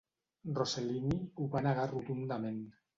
[0.59, 2.63] Rossellini ho va negar rotundament.